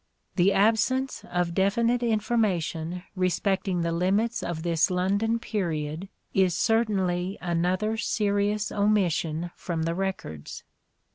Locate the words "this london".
4.63-5.37